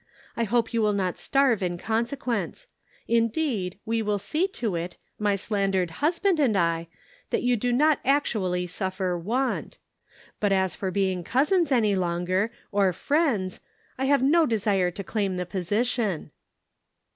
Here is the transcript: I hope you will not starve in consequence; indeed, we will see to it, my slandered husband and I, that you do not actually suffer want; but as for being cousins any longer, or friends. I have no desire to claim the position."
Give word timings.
I 0.35 0.45
hope 0.45 0.73
you 0.73 0.81
will 0.81 0.93
not 0.93 1.15
starve 1.15 1.61
in 1.61 1.77
consequence; 1.77 2.65
indeed, 3.07 3.77
we 3.85 4.01
will 4.01 4.17
see 4.17 4.47
to 4.47 4.75
it, 4.75 4.97
my 5.19 5.35
slandered 5.35 5.91
husband 6.01 6.39
and 6.39 6.57
I, 6.57 6.87
that 7.29 7.43
you 7.43 7.55
do 7.55 7.71
not 7.71 7.99
actually 8.03 8.65
suffer 8.65 9.15
want; 9.15 9.77
but 10.39 10.51
as 10.51 10.73
for 10.73 10.89
being 10.89 11.23
cousins 11.23 11.71
any 11.71 11.95
longer, 11.95 12.51
or 12.71 12.91
friends. 12.93 13.59
I 13.99 14.05
have 14.05 14.23
no 14.23 14.47
desire 14.47 14.89
to 14.89 15.03
claim 15.03 15.37
the 15.37 15.45
position." 15.45 16.31